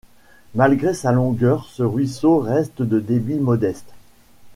Malgré 0.55 0.95
sa 0.95 1.11
longueur, 1.11 1.65
ce 1.67 1.83
ruisseau 1.83 2.39
reste 2.39 2.81
de 2.81 2.99
débit 2.99 3.35
modeste. 3.35 3.93